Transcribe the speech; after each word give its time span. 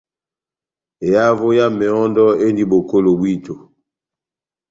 Ehavo 1.07 1.47
ya 1.57 1.65
mehɔ́ndɔ 1.77 2.23
endi 2.45 2.63
bokolo 2.71 3.09
bwíto. 3.19 3.53